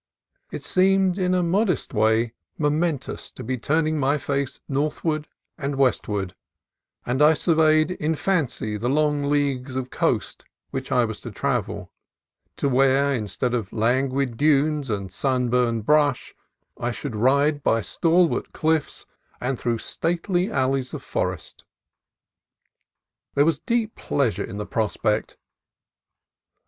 [0.49, 5.27] It seemed in a modest way momentous to be turning my face northward
[5.59, 6.33] and westward;
[7.05, 11.91] and I surveyed in fancy the long leagues of coast which I was to travel,
[12.57, 16.33] to where, instead of languid dunes and sunburned brush,
[16.79, 19.05] I should ride by stal wart cliffs
[19.39, 21.63] and through stately alleys of forest.
[23.35, 25.37] There was deep pleasure in the prospect.